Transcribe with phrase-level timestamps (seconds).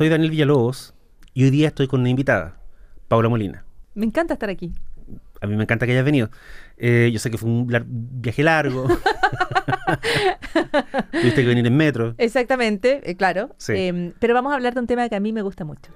[0.00, 0.94] Soy Daniel Villalobos
[1.34, 2.56] y hoy día estoy con una invitada,
[3.06, 3.66] Paula Molina.
[3.92, 4.72] Me encanta estar aquí.
[5.42, 6.30] A mí me encanta que hayas venido.
[6.78, 8.88] Eh, yo sé que fue un lar- viaje largo.
[11.12, 12.14] Tuviste que venir en metro.
[12.16, 13.54] Exactamente, eh, claro.
[13.58, 13.74] Sí.
[13.76, 15.92] Em, pero vamos a hablar de un tema que a mí me gusta mucho.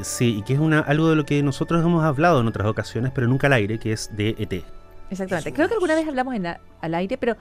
[0.00, 3.12] Sí, y que es una, algo de lo que nosotros hemos hablado en otras ocasiones,
[3.14, 4.64] pero nunca al aire, que es de ET.
[5.10, 5.52] Exactamente.
[5.52, 7.36] Creo que alguna vez hablamos en al aire, pero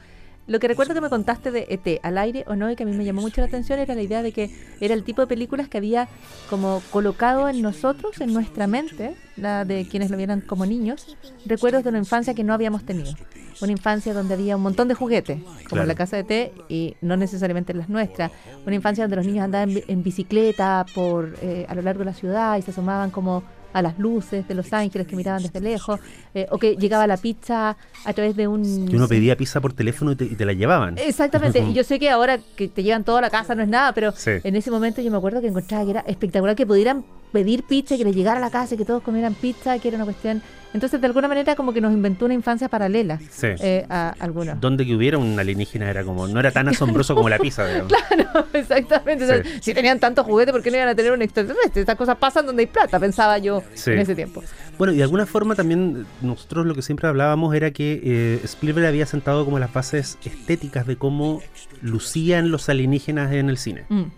[0.48, 2.86] lo que recuerdo que me contaste de ET, al aire o no, y que a
[2.86, 5.28] mí me llamó mucho la atención, era la idea de que era el tipo de
[5.28, 6.08] películas que había
[6.50, 11.84] como colocado en nosotros, en nuestra mente, la de quienes lo vieran como niños, recuerdos
[11.84, 13.14] de una infancia que no habíamos tenido.
[13.62, 15.82] Una infancia donde había un montón de juguetes, como Claro.
[15.84, 18.32] en la casa de T, y no necesariamente en las nuestras.
[18.66, 22.14] Una infancia donde los niños andaban en bicicleta por eh, a lo largo de la
[22.14, 26.00] ciudad y se asomaban como a las luces de Los Ángeles que miraban desde lejos,
[26.34, 28.88] eh, o que llegaba la pizza a través de un...
[28.88, 30.98] Que uno pedía pizza por teléfono y te, y te la llevaban.
[30.98, 33.94] Exactamente, y yo sé que ahora que te llevan toda la casa no es nada,
[33.94, 34.32] pero Sí.
[34.44, 37.96] en ese momento yo me acuerdo que encontraba que era espectacular que pudieran pedir pizza
[37.96, 40.06] y que les llegara a la casa y que todos comieran pizza, que era una
[40.06, 40.42] cuestión...
[40.74, 43.48] Entonces, de alguna manera, como que nos inventó una infancia paralela Sí.
[43.60, 44.58] eh, a algunos.
[44.62, 47.92] Donde que hubiera un alienígena era como, no era tan asombroso como la pizza, digamos.
[48.08, 49.26] Claro, exactamente.
[49.26, 49.50] O sea, Sí.
[49.62, 51.82] Si tenían tantos juguetes, ¿por qué no iban a tener un extraterrestre?
[51.82, 53.92] Estas cosas pasan donde hay plata, pensaba yo Sí.
[53.92, 54.42] en ese tiempo.
[54.78, 58.40] Bueno, y de alguna forma también eh, nosotros lo que siempre hablábamos era que eh,
[58.46, 61.42] Spielberg había sentado como las bases estéticas de cómo
[61.82, 63.84] lucían los alienígenas en el cine.
[63.90, 64.10] Mm, mm.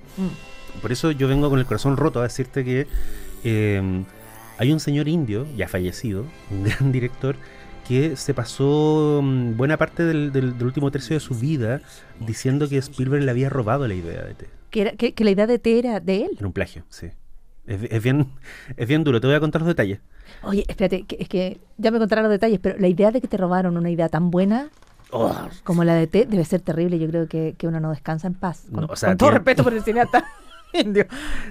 [0.81, 2.87] Por eso yo vengo con el corazón roto a decirte que
[3.43, 4.03] eh,
[4.57, 7.35] hay un señor indio, ya fallecido, un gran director,
[7.87, 11.81] que se pasó mm, buena parte del, del- del último tercio de su vida
[12.19, 14.49] diciendo que Spielberg le había robado la idea de T.
[14.69, 16.31] Que, era- que- que la idea de T era de él.
[16.37, 17.07] Era un plagio, sí.
[17.65, 18.27] Es, es bien,
[18.77, 19.99] es bien duro, te voy a contar los detalles.
[20.43, 23.27] Oye, espérate, que- es que ya me contarán los detalles, pero la idea de que
[23.27, 24.69] te robaron una idea tan buena
[25.15, 25.31] Oh,
[25.63, 26.97] como la de T debe ser terrible.
[26.97, 28.63] Yo creo que, que uno no descansa en paz.
[28.73, 30.25] Con, No, o sea, con todo tiene- respeto por el cineasta
[30.85, 31.05] indio.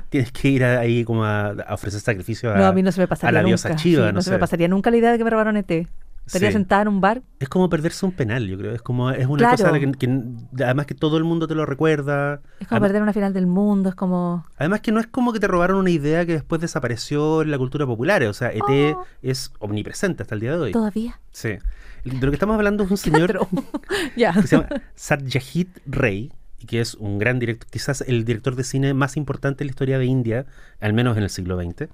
[0.08, 3.00] tienes que ir ahí como a, a ofrecer sacrificio a, No, a mí no se
[3.00, 3.48] me pasaría a la nunca.
[3.48, 5.86] diosa Chiva, Sí, no se me pasaría nunca la idea de que me robaron ET.
[6.24, 6.52] Estaría Sí.
[6.52, 7.20] sentada en un bar.
[7.40, 8.72] Es como perderse un penal, yo creo.
[8.72, 9.56] Es como es una Claro.
[9.56, 12.34] cosa que, que- además que todo el mundo te lo recuerda.
[12.60, 14.46] Es como Además- perder una final del mundo, es como...
[14.56, 17.58] Además que no es como que te robaron una idea que después desapareció en la
[17.58, 18.22] cultura popular.
[18.22, 18.62] O sea, ET
[18.94, 19.04] Oh.
[19.20, 20.72] es omnipresente hasta el día de hoy.
[20.72, 21.18] Todavía.
[21.32, 21.58] Sí.
[22.04, 22.96] De lo que estamos hablando es un
[23.28, 23.40] señor
[24.16, 24.32] ya.
[24.32, 26.30] que se llama Satyajit Ray,
[26.62, 29.70] y que es un gran director, quizás el director de cine más importante en la
[29.72, 30.46] historia de India,
[30.80, 31.88] al menos en el siglo XX.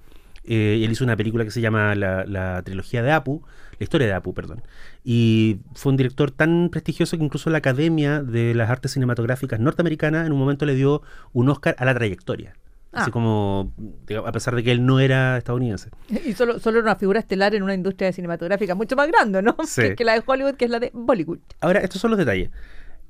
[0.45, 3.41] Eh, él hizo una película que se llama la, la trilogía de Apu,
[3.79, 4.61] la historia de Apu, perdón.
[5.03, 10.25] Y fue un director tan prestigioso que incluso la Academia de las Artes Cinematográficas norteamericana
[10.25, 11.01] en un momento le dio
[11.33, 12.53] un Oscar a la trayectoria.
[12.91, 13.13] Así Ah.
[13.13, 13.71] como,
[14.07, 15.91] digamos, a pesar de que él no era estadounidense.
[16.25, 19.55] Y solo, solo era una figura estelar en una industria cinematográfica mucho más grande, ¿no?
[19.67, 19.81] Sí.
[19.81, 21.37] Que, que la de Hollywood, que es la de Bollywood.
[21.61, 22.49] Ahora, estos son los detalles.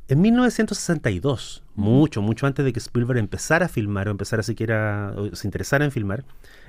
[0.10, 5.36] En 1962, mucho, mucho antes de que Spielberg empezara a filmar o empezara siquiera, o
[5.36, 6.26] se interesara en filmar,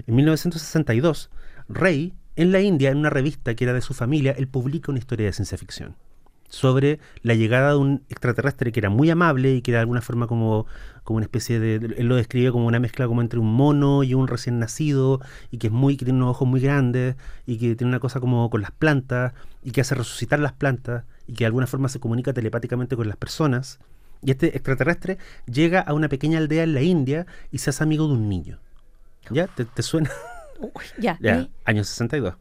[0.07, 1.31] en 1962,
[1.67, 4.99] Ray, en la India, en una revista que era de su familia, él publica una
[4.99, 5.97] historia de ciencia ficción
[6.51, 10.03] sobre la llegada de un extraterrestre que era muy amable y que era de alguna
[10.03, 10.67] forma como,
[11.03, 14.13] como una especie de, él lo describe como una mezcla como entre un mono y
[14.13, 17.75] un recién nacido y que es muy, que tiene unos ojos muy grandes y que
[17.75, 21.45] tiene una cosa como con las plantas y que hace resucitar las plantas y que
[21.45, 23.79] de alguna forma se comunica telepáticamente con las personas.
[24.21, 28.09] Y este extraterrestre llega a una pequeña aldea en la India y se hace amigo
[28.09, 28.59] de un niño.
[29.31, 29.47] ¿Ya?
[29.47, 30.11] ¿Te, te suena?
[30.61, 31.17] Uy, ya.
[31.21, 31.51] Ya, ¿y?
[31.65, 32.35] año 62.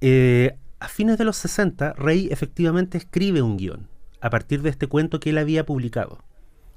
[0.00, 3.88] Eh, a fines de los 60, Rey efectivamente escribe un guion
[4.20, 6.22] a partir de este cuento que él había publicado.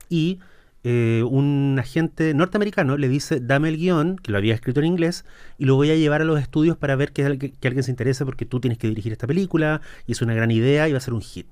[0.10, 0.40] Y
[0.83, 5.25] eh, un agente norteamericano le dice, dame el guion, que lo había escrito en inglés,
[5.57, 7.91] y lo voy a llevar a los estudios para ver que, al- que alguien se
[7.91, 10.97] interese porque tú tienes que dirigir esta película, y es una gran idea y va
[10.97, 11.47] a ser un hit.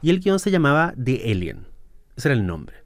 [0.00, 1.66] Y el guion se llamaba The Alien.
[2.16, 2.76] Ese era el nombre.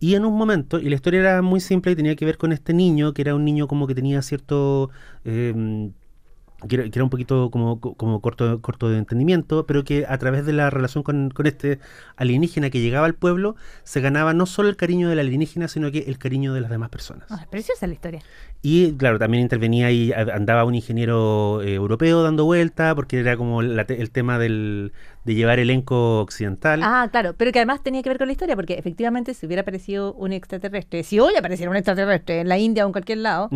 [0.00, 2.52] Y en un momento, y la historia era muy simple y tenía que ver con
[2.52, 4.90] este niño, que era un niño como que tenía cierto...
[5.24, 5.90] eh,
[6.68, 10.16] que era, que era un poquito como, como corto, corto de entendimiento, pero que a
[10.18, 11.78] través de la relación con, con este
[12.16, 16.00] alienígena que llegaba al pueblo, se ganaba no solo el cariño del alienígena, sino que
[16.06, 17.26] el cariño de las demás personas.
[17.30, 18.20] Ah, es preciosa la historia.
[18.62, 23.60] Y claro, también intervenía a- andaba un ingeniero eh, europeo dando vuelta, porque era como
[23.60, 24.92] la te- el tema del,
[25.24, 26.80] de llevar elenco occidental.
[26.82, 29.62] Ah, claro, pero que además tenía que ver con la historia, porque efectivamente si hubiera
[29.62, 33.50] aparecido un extraterrestre, si hoy apareciera un extraterrestre en la India o en cualquier lado.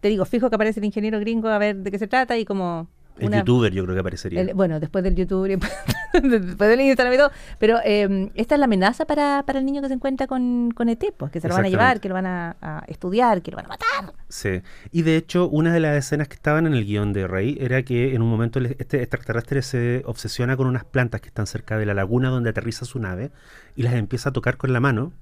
[0.00, 2.44] Te digo, fijo que aparece el ingeniero gringo a ver de qué se trata y
[2.44, 2.88] como...
[3.18, 4.40] El una- youtuber yo creo que aparecería.
[4.42, 5.56] el- bueno, después del YouTube, y
[6.22, 9.82] después del Instagram y todo, pero eh, esta es la amenaza para, para el niño
[9.82, 12.14] que se encuentra con, con ET, pues que se lo van a llevar, que lo
[12.14, 14.14] van a, a estudiar, que lo van a matar.
[14.28, 14.62] Sí.
[14.92, 17.82] Y de hecho, una de las escenas que estaban en el guion de Rey era
[17.82, 21.86] que en un momento este extraterrestre se obsesiona con unas plantas que están cerca de
[21.86, 23.32] la laguna donde aterriza su nave
[23.74, 25.12] y las empieza a tocar con la mano.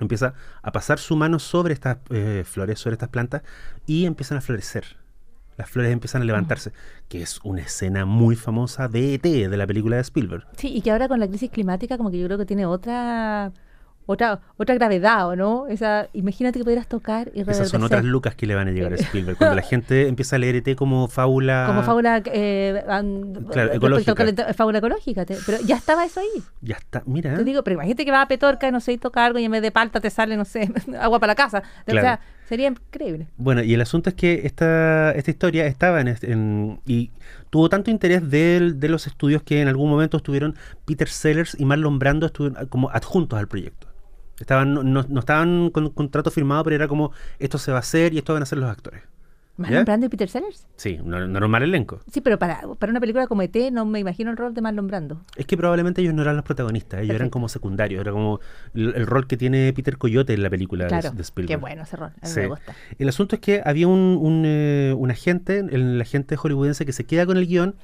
[0.00, 3.42] Empieza a pasar su mano sobre estas eh, flores, sobre estas plantas
[3.86, 4.98] y empiezan a florecer.
[5.56, 6.72] Las flores empiezan a levantarse,
[7.08, 10.46] que es una escena muy famosa de ET, de la película de Spielberg.
[10.56, 13.52] Sí, y que ahora con la crisis climática como que yo creo que tiene otra
[14.10, 15.66] otra otra gravedad, ¿o no?
[15.68, 18.92] Esa, imagínate que pudieras tocar y Esas son otras lucas que le van a llegar
[18.92, 19.38] a Spielberg.
[19.38, 21.64] Cuando la gente empieza a leer ET como fábula...
[21.66, 24.14] Como fábula, eh, an- Claro, ecológica.
[24.54, 25.24] fábula ecológica.
[25.24, 26.42] te- pero ya estaba eso ahí.
[26.60, 27.34] Ya está, mira.
[27.34, 29.52] Te digo, pero imagínate que va a Petorca, no sé, y toca algo y en
[29.52, 30.70] vez de palta te sale, no sé,
[31.00, 31.62] agua para la casa.
[31.86, 33.28] O sea, sería increíble.
[33.36, 37.10] Bueno, y el asunto es que esta, esta historia estaba en, este- en- y
[37.50, 41.64] tuvo tanto interés del- de, los estudios que en algún momento estuvieron Peter Sellers y
[41.64, 43.86] Marlon Brando estuvieron como adjuntos al proyecto.
[44.40, 47.80] Estaban, no, no- estaban con un contrato firmado, pero era como esto se va a
[47.80, 49.02] hacer y esto van a hacer los actores.
[49.56, 49.84] ¿Marlon.
[49.84, 50.66] Brando y Peter Sellers?
[50.76, 52.00] Sí, no, no era un mal elenco.
[52.10, 54.86] Sí, pero para, para una película como ET no me imagino el rol de Marlon
[54.86, 55.20] Brando.
[55.36, 58.40] Es que probablemente ellos no eran los protagonistas, ellos eran como secundarios, era como
[58.72, 61.58] el, el rol que tiene Peter Coyote en la película de- Claro, de, Spielberg.
[61.58, 62.40] qué bueno ese rol, a mí Sí.
[62.40, 62.74] me gusta.
[62.98, 67.04] El asunto es que había un, un, eh, un agente, el agente hollywoodense que se
[67.04, 67.74] queda con el guion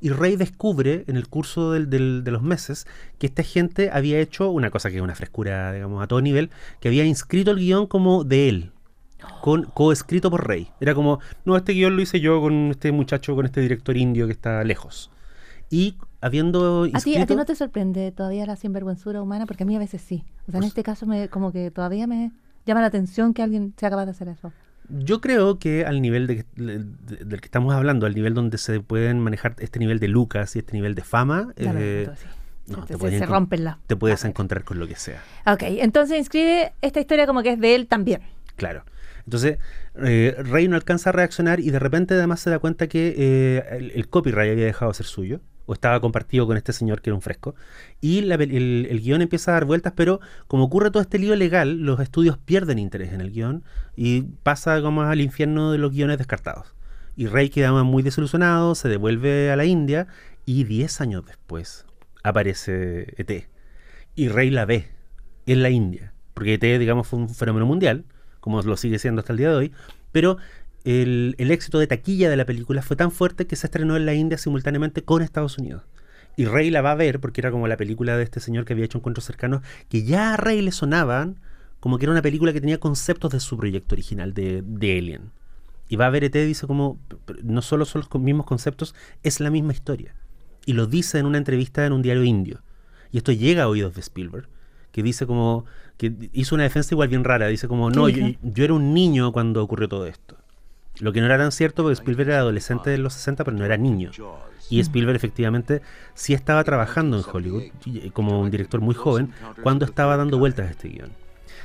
[0.00, 2.86] y Rey descubre en el curso del- del- de los meses
[3.18, 6.50] que este agente había hecho una cosa que es una frescura, digamos, a todo nivel,
[6.80, 8.72] que había inscrito el guion como de él,
[9.42, 10.68] con coescrito por Rey.
[10.80, 14.26] Era como, no, este guion lo hice yo con este muchacho, con este director indio
[14.26, 15.10] que está lejos.
[15.70, 17.22] Y habiendo ¿A ti, inscrito...
[17.22, 19.46] ¿A ti no te sorprende todavía la sinvergüenzura humana?
[19.46, 20.24] Porque a mí a veces sí.
[20.46, 22.30] O sea, en Pues- este caso me, como que todavía me
[22.66, 24.52] llama la atención que alguien sea capaz de hacer eso.
[24.88, 28.58] Yo creo que al nivel de, de- de- del que estamos hablando, al nivel donde
[28.58, 32.08] se pueden manejar este nivel de lucas y este nivel de fama, lo eh,
[32.68, 35.22] no, se, te puedes se rompen te puedes encontrar con lo que sea.
[35.46, 38.22] Ok, entonces inscribe esta historia como que es de él también.
[38.56, 38.84] Claro.
[39.24, 39.58] Entonces,
[40.04, 43.64] eh, Rey no alcanza a reaccionar y de repente además se da cuenta que eh,
[43.72, 47.10] el, el copyright había dejado de ser suyo o estaba compartido con este señor que
[47.10, 47.54] era un fresco.
[48.00, 51.80] Y el, el guion empieza a dar vueltas, pero como ocurre todo este lío legal,
[51.80, 53.64] los estudios pierden interés en el guion
[53.96, 56.74] y pasa como al infierno de los guiones descartados.
[57.16, 60.06] Y Rey queda muy desilusionado, se devuelve a la India
[60.44, 61.86] y 10 años después
[62.22, 63.48] aparece ET.
[64.14, 64.88] Y Rey la ve
[65.46, 66.12] en la India.
[66.34, 68.04] Porque ET, digamos, fue un fenómeno mundial,
[68.40, 69.72] como lo sigue siendo hasta el día de hoy.
[70.12, 70.36] Pero
[70.86, 74.06] el, el éxito de taquilla de la película fue tan fuerte que se estrenó en
[74.06, 75.82] la India simultáneamente con Estados Unidos.
[76.36, 78.74] Y Rey la va a ver, porque era como la película de este señor que
[78.74, 81.40] había hecho Encuentros Cercanos, que ya a Rey le sonaban
[81.80, 85.32] como que era una película que tenía conceptos de su proyecto original de, de Alien.
[85.88, 88.94] Y va a ver ET y dice como, "Pero no solo son los mismos conceptos,
[89.24, 90.14] es la misma historia.
[90.66, 92.62] Y lo dice en una entrevista en un diario indio.
[93.10, 94.48] Y esto llega a oídos de Spielberg,
[94.92, 95.64] que dice como,
[95.96, 99.32] que hizo una defensa igual bien rara, dice como, no, yo, yo era un niño
[99.32, 100.36] cuando ocurrió todo esto.
[101.00, 103.64] Lo que no era tan cierto porque Spielberg era adolescente de los 60, pero no
[103.64, 104.10] era niño.
[104.70, 105.82] Y Spielberg efectivamente
[106.14, 109.30] sí estaba trabajando en Hollywood y- como un director muy joven
[109.62, 111.10] cuando estaba dando vueltas a este guion.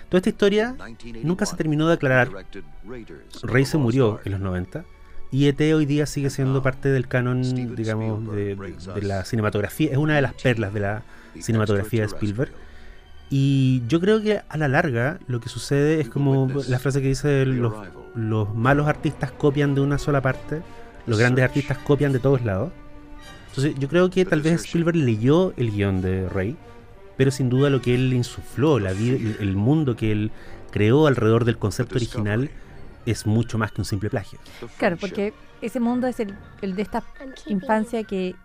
[0.10, 0.76] Toda esta historia
[1.24, 2.30] nunca se terminó de aclarar.
[3.44, 4.84] Rey se murió en los 90
[5.32, 7.42] y ET hoy día sigue siendo parte del canon,
[7.76, 8.56] digamos, de,
[8.96, 9.92] de la cinematografía.
[9.92, 11.04] Es una de las perlas de la
[11.40, 12.52] cinematografía de Spielberg.
[13.30, 17.08] Y yo creo que a la larga lo que sucede es como la frase que
[17.08, 17.72] dice los,
[18.16, 20.62] los malos artistas copian de una sola parte,
[21.08, 22.72] los grandes artistas copian de todos lados.
[23.50, 26.56] Entonces yo creo que tal vez Spielberg leyó el guion de Rey,
[27.18, 30.32] pero sin duda lo que él insufló, la vida, el- el mundo que él
[30.72, 32.50] creó alrededor del concepto original
[33.06, 34.40] es mucho más que un simple plagio.
[34.78, 37.04] Claro, porque ese mundo es el, el de esta
[37.48, 38.36] infancia que,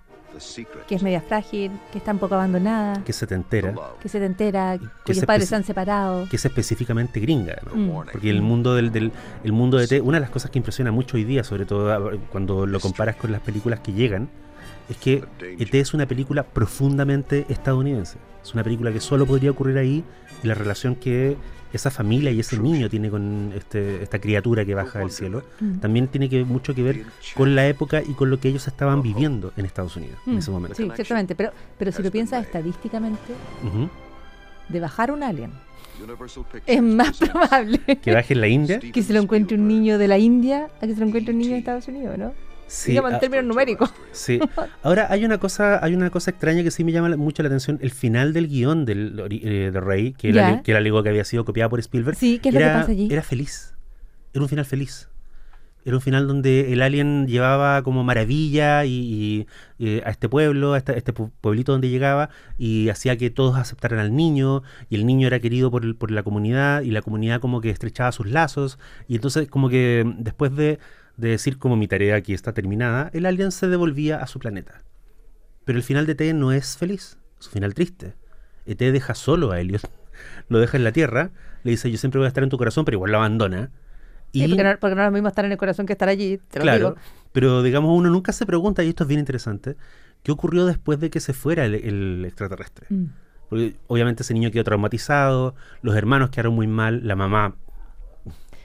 [0.86, 4.18] que es media frágil, que está un poco abandonada, Que se te entera, que se
[4.18, 6.26] te entera, que cuyos se padres pese- se han separado.
[6.28, 7.54] que es específicamente gringa.
[7.62, 7.74] además.
[8.06, 8.10] Mm.
[8.12, 9.12] Porque el mundo del, del-
[9.44, 12.10] el mundo de T, una de las cosas que impresiona mucho hoy día, sobre todo
[12.30, 14.28] cuando lo comparas con las películas que llegan,
[14.88, 15.24] es que
[15.58, 18.18] ET es una película profundamente estadounidense.
[18.42, 20.04] Es una película que solo podría ocurrir ahí
[20.42, 21.36] y la relación que
[21.72, 25.78] esa familia y ese niño tiene con este, esta criatura que baja del cielo, Mm.
[25.80, 27.02] también tiene que, mucho que ver
[27.34, 30.50] con la época y con lo que ellos estaban viviendo en Estados Unidos en ese
[30.50, 30.76] momento.
[30.76, 31.34] Sí, ciertamente.
[31.34, 33.32] Pero, pero si lo piensas estadísticamente,
[34.68, 35.50] de bajar un alien,
[36.66, 38.80] es más probable Que baje en la India.
[38.92, 41.38] que se lo encuentre un niño de la India a que se lo encuentre un
[41.40, 42.32] niño de Estados Unidos, ¿no?
[42.68, 43.92] Sí, Digamos en ah, términos numéricos.
[44.12, 44.40] sí.
[44.82, 47.48] Ahora hay una cosa, hay una cosa extraña que sí me llama la- mucho la
[47.48, 47.78] atención.
[47.80, 51.24] El final del guion del, eh, de Rey, que ale- que él alegó que había
[51.24, 53.08] sido copiada por Spielberg, Sí, ¿qué es lo que era, pasa allí?
[53.10, 53.74] era feliz.
[54.34, 55.08] Era un final feliz.
[55.84, 59.46] Era un final donde el alien llevaba como maravilla y,
[59.78, 63.30] y, eh, a este pueblo, a este, este pu- pueblito donde llegaba, y hacía que
[63.30, 66.90] todos aceptaran al niño, y el niño era querido por, el- por la comunidad, y
[66.90, 70.80] la comunidad como que estrechaba sus lazos, y entonces como que después de,
[71.16, 74.82] de decir como mi tarea aquí está terminada, el alien se devolvía a su planeta.
[75.64, 78.14] Pero el final de E T no es feliz, es un final triste.
[78.66, 79.82] ET deja solo a Elliot,
[80.48, 81.30] lo deja en la Tierra,
[81.62, 83.70] le dice yo siempre voy a estar en tu corazón, pero igual lo abandona.
[84.32, 86.38] Sí, porque, no, porque no es lo mismo estar en el corazón que estar allí,
[86.50, 87.00] te lo Claro, digo.
[87.32, 89.76] pero digamos uno nunca se pregunta, y esto es bien interesante,
[90.22, 92.86] ¿qué ocurrió después de que se fuera el, el extraterrestre?
[92.90, 93.04] Mm.
[93.48, 97.54] Porque obviamente ese niño quedó traumatizado, los hermanos quedaron muy mal, la mamá,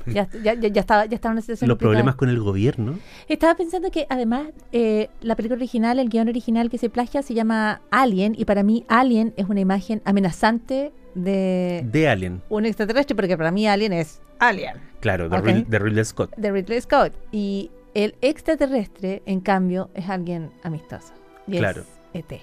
[0.07, 1.91] Ya, ya, ya, ya estaba, ya estaba en una situación los complicada.
[1.93, 2.99] problemas con el gobierno.
[3.27, 7.33] Estaba pensando que además eh, la película original, el guion original que se plagia se
[7.33, 13.15] llama Alien y para mí Alien es una imagen amenazante de De Alien, un extraterrestre
[13.15, 15.45] porque para mí Alien es Alien claro, de, Ok.
[15.45, 16.35] Rid- de Ridley Scott.
[16.37, 21.13] de Ridley Scott y el extraterrestre en cambio es alguien amistoso
[21.47, 21.81] y Claro.
[22.13, 22.39] es ET.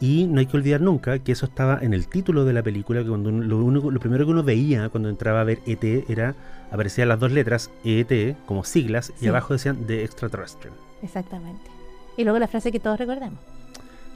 [0.00, 3.02] Y no hay que olvidar nunca que eso estaba en el título de la película,
[3.02, 5.84] que cuando uno- lo, único- lo primero que uno veía cuando entraba a ver ET
[6.08, 6.34] era,
[6.72, 10.72] aparecían las dos letras ET como siglas y abajo decían The Extraterrestrial.
[11.02, 11.70] Exactamente.
[12.16, 13.38] Y luego la frase que todos recordamos.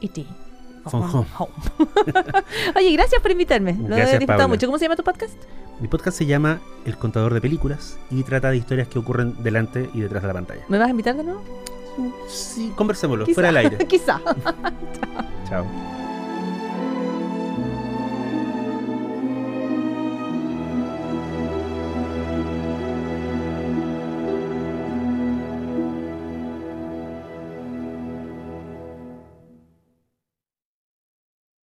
[0.00, 0.24] E.T.
[0.88, 1.26] From home.
[2.76, 3.72] Oye, gracias por invitarme.
[3.74, 4.48] Lo he disfrutado Paula.
[4.48, 4.66] mucho.
[4.66, 5.34] ¿Cómo se llama tu podcast?
[5.80, 9.88] Mi podcast se llama El Contador de Películas y trata de historias que ocurren delante
[9.94, 10.62] y detrás de la pantalla.
[10.68, 11.42] ¿Me vas a invitar de nuevo?
[12.28, 13.34] Sí, conversémoslo, Quizá.
[13.34, 13.78] fuera del aire.
[13.88, 14.20] Quizá.
[15.46, 15.93] Ciao.